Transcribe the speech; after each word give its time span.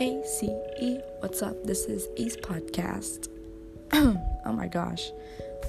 A 0.00 0.22
C 0.24 0.46
E. 0.80 1.00
What's 1.18 1.42
up? 1.42 1.64
This 1.64 1.86
is 1.86 2.06
Ace 2.16 2.36
Podcast. 2.36 3.26
oh 3.92 4.52
my 4.52 4.68
gosh. 4.68 5.10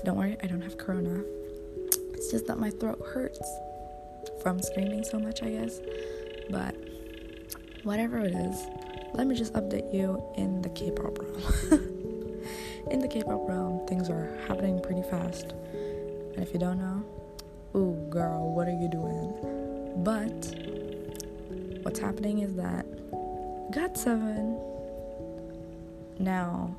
Don't 0.05 0.17
worry, 0.17 0.37
I 0.43 0.45
don't 0.45 0.61
have 0.61 0.77
corona. 0.77 1.23
It's 2.13 2.29
just 2.29 2.45
that 2.45 2.59
my 2.59 2.69
throat 2.69 3.03
hurts 3.11 3.41
from 4.43 4.61
screaming 4.61 5.03
so 5.03 5.17
much, 5.17 5.41
I 5.41 5.49
guess. 5.49 5.79
But 6.51 6.75
whatever 7.81 8.19
it 8.19 8.35
is, 8.35 8.67
let 9.15 9.25
me 9.25 9.35
just 9.35 9.53
update 9.53 9.91
you 9.91 10.23
in 10.37 10.61
the 10.61 10.69
K 10.69 10.91
pop 10.91 11.17
realm. 11.17 11.41
in 12.91 12.99
the 12.99 13.07
K 13.07 13.23
pop 13.23 13.49
realm, 13.49 13.87
things 13.87 14.11
are 14.11 14.39
happening 14.47 14.79
pretty 14.79 15.01
fast. 15.09 15.53
And 15.73 16.37
if 16.37 16.53
you 16.53 16.59
don't 16.59 16.77
know, 16.77 17.03
ooh, 17.75 18.07
girl, 18.11 18.53
what 18.53 18.67
are 18.67 18.77
you 18.77 18.89
doing? 18.91 20.03
But 20.03 20.53
what's 21.83 21.99
happening 21.99 22.39
is 22.39 22.53
that 22.53 22.85
GOT7 23.71 24.59
now 26.19 26.75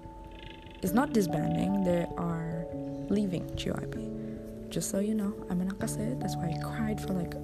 is 0.83 0.93
not 0.93 1.13
disbanding, 1.13 1.85
they 1.85 2.07
are 2.17 2.67
leaving 3.09 3.47
JYP. 3.51 4.71
Just 4.71 4.91
so 4.91 4.99
you 4.99 5.15
know, 5.15 5.35
I'm 5.49 5.61
in 5.61 5.69
Ahgase, 5.71 6.19
that's 6.21 6.37
why 6.37 6.49
I 6.49 6.59
cried 6.63 7.01
for 7.01 7.13
like 7.13 7.35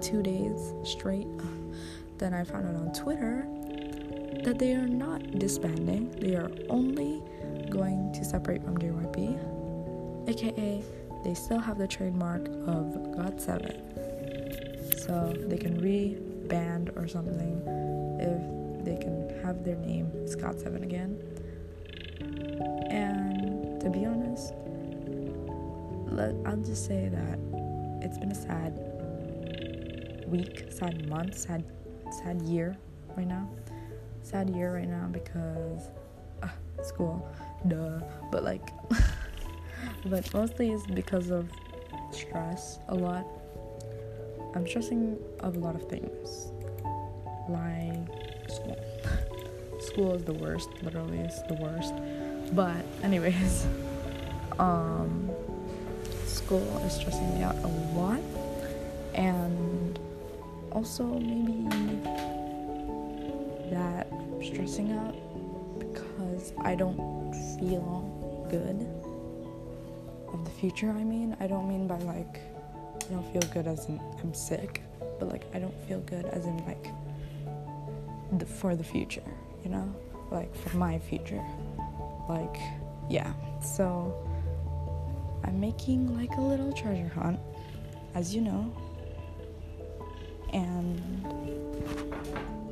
two 0.00 0.22
days 0.22 0.72
straight. 0.84 1.26
Then 2.18 2.32
I 2.32 2.44
found 2.44 2.68
out 2.68 2.76
on 2.76 2.92
Twitter 2.92 3.44
that 4.44 4.58
they 4.58 4.74
are 4.74 4.86
not 4.86 5.20
disbanding, 5.38 6.10
they 6.20 6.36
are 6.36 6.50
only 6.70 7.22
going 7.68 8.12
to 8.12 8.24
separate 8.24 8.62
from 8.62 8.78
JYP, 8.78 10.28
aka 10.28 10.82
they 11.24 11.34
still 11.34 11.58
have 11.58 11.76
the 11.78 11.88
trademark 11.88 12.46
of 12.46 12.94
GOT7. 13.16 15.00
So 15.00 15.34
they 15.48 15.56
can 15.56 15.80
re-band 15.80 16.90
or 16.96 17.08
something 17.08 17.62
if 18.20 18.53
they 18.84 18.96
can 18.96 19.28
have 19.42 19.64
their 19.64 19.76
name 19.76 20.10
GOT7 20.26 20.82
again. 20.82 21.20
And 22.90 23.80
to 23.80 23.90
be 23.90 24.04
honest, 24.06 24.54
let, 26.06 26.34
I'll 26.46 26.62
just 26.62 26.86
say 26.86 27.08
that 27.08 27.38
it's 28.02 28.18
been 28.18 28.30
a 28.30 28.34
sad 28.34 28.78
week, 30.26 30.64
sad 30.70 31.08
month, 31.08 31.36
sad 31.36 31.64
sad 32.22 32.40
year 32.42 32.76
right 33.16 33.26
now. 33.26 33.48
Sad 34.22 34.50
year 34.50 34.74
right 34.74 34.88
now 34.88 35.08
because 35.10 35.90
uh, 36.42 36.48
school, 36.82 37.28
duh. 37.68 38.00
But 38.30 38.44
like, 38.44 38.70
but 40.06 40.32
mostly 40.32 40.70
it's 40.72 40.86
because 40.86 41.30
of 41.30 41.50
stress 42.10 42.78
a 42.88 42.94
lot. 42.94 43.26
I'm 44.54 44.66
stressing 44.66 45.18
of 45.40 45.56
a 45.56 45.58
lot 45.58 45.74
of 45.74 45.88
things 45.88 46.52
like. 47.48 47.83
School 49.84 50.14
is 50.14 50.24
the 50.24 50.32
worst, 50.32 50.68
literally 50.82 51.18
it's 51.18 51.42
the 51.42 51.54
worst. 51.54 51.94
But 52.52 52.84
anyways, 53.02 53.66
um 54.58 55.30
school 56.26 56.82
is 56.86 56.92
stressing 56.94 57.38
me 57.38 57.42
out 57.42 57.56
a 57.56 57.68
lot 57.96 58.20
and 59.14 59.98
also 60.72 61.04
maybe 61.04 61.68
that 63.70 64.06
I'm 64.12 64.44
stressing 64.44 64.92
out 64.92 65.14
because 65.78 66.52
I 66.58 66.74
don't 66.74 67.32
feel 67.58 68.46
good 68.50 68.86
of 70.32 70.44
the 70.44 70.50
future 70.50 70.90
I 70.90 71.04
mean. 71.04 71.36
I 71.40 71.46
don't 71.46 71.68
mean 71.68 71.86
by 71.86 71.98
like 71.98 72.40
I 73.08 73.12
don't 73.12 73.32
feel 73.32 73.42
good 73.52 73.66
as 73.66 73.86
in 73.86 74.00
I'm 74.22 74.34
sick, 74.34 74.82
but 75.18 75.28
like 75.28 75.44
I 75.54 75.58
don't 75.58 75.74
feel 75.86 76.00
good 76.00 76.24
as 76.26 76.44
in 76.46 76.56
like 76.66 76.88
the, 78.38 78.46
for 78.46 78.74
the 78.74 78.84
future, 78.84 79.22
you 79.64 79.70
know? 79.70 79.94
Like 80.30 80.54
for 80.54 80.76
my 80.76 80.98
future. 80.98 81.44
Like, 82.28 82.56
yeah. 83.08 83.32
So 83.60 84.14
I'm 85.44 85.58
making 85.60 86.16
like 86.16 86.36
a 86.36 86.40
little 86.40 86.72
treasure 86.72 87.10
hunt, 87.14 87.40
as 88.14 88.34
you 88.34 88.40
know. 88.40 88.74
And 90.52 91.00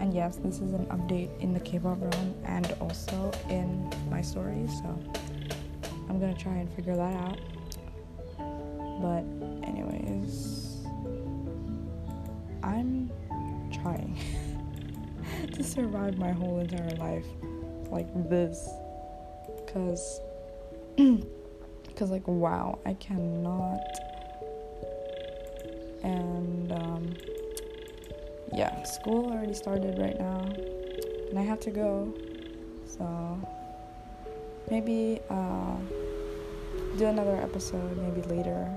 and 0.00 0.12
yes, 0.12 0.36
this 0.36 0.56
is 0.56 0.72
an 0.72 0.86
update 0.86 1.30
in 1.40 1.52
the 1.52 1.60
K-pop 1.60 2.00
realm 2.00 2.34
and 2.44 2.74
also 2.80 3.30
in 3.48 3.88
my 4.10 4.20
story, 4.20 4.66
so 4.66 4.98
I'm 6.08 6.18
gonna 6.18 6.34
try 6.34 6.54
and 6.54 6.68
figure 6.74 6.96
that 6.96 7.14
out. 7.14 7.38
But 9.00 9.24
anyways, 9.64 10.11
to 15.62 15.68
survive 15.68 16.18
my 16.18 16.32
whole 16.32 16.58
entire 16.58 16.90
life 16.96 17.26
like 17.90 18.08
this. 18.28 18.68
Because 19.64 20.20
because 20.96 22.10
like 22.16 22.26
wow 22.26 22.78
i 22.84 22.94
cannot. 22.94 23.80
And 26.02 26.72
um 26.72 27.14
yeah 28.54 28.82
school 28.82 29.30
already 29.32 29.54
started 29.54 29.98
right 29.98 30.18
now 30.18 30.40
and 31.30 31.38
i 31.38 31.42
have 31.42 31.60
to 31.60 31.70
go. 31.70 32.12
So 32.86 33.40
maybe 34.70 35.20
uh 35.30 35.76
do 36.98 37.06
another 37.06 37.36
episode 37.36 37.96
maybe 37.98 38.22
later. 38.28 38.68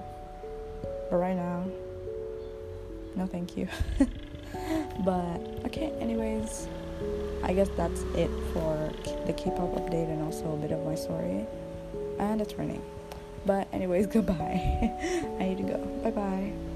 But 1.09 1.17
right 1.17 1.35
now 1.35 1.66
no 3.16 3.25
thank 3.25 3.57
you 3.57 3.67
But 5.03 5.41
okay, 5.66 5.91
anyways, 6.00 6.67
I 7.44 7.53
guess 7.53 7.69
that's 7.75 8.01
it 8.16 8.29
for 8.53 8.91
the 9.25 9.33
K-pop 9.33 9.75
update 9.75 10.09
and 10.09 10.23
also 10.23 10.53
a 10.53 10.57
bit 10.57 10.72
of 10.72 10.83
my 10.85 10.95
story. 10.95 11.45
And 12.19 12.41
it's 12.41 12.53
raining. 12.53 12.81
But 13.45 13.67
anyways, 13.73 14.07
goodbye. 14.16 14.91
I 15.39 15.44
need 15.44 15.57
to 15.57 15.63
go. 15.63 15.78
Bye 16.03 16.11
bye. 16.11 16.74